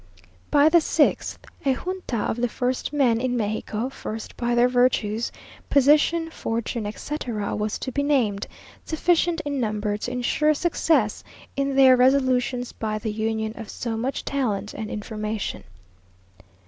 [0.49, 5.31] By the sixth, a Junta of the first men in Mexico; first by their virtues,
[5.69, 8.47] position, fortune, etc., was to be named,
[8.83, 11.23] sufficient in number to ensure success
[11.55, 15.63] in their resolutions by the union of so much talent and information.